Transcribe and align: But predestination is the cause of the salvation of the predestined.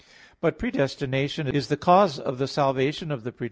But 0.39 0.57
predestination 0.57 1.45
is 1.47 1.67
the 1.67 1.77
cause 1.77 2.17
of 2.17 2.39
the 2.39 2.47
salvation 2.47 3.11
of 3.11 3.23
the 3.23 3.31
predestined. 3.31 3.39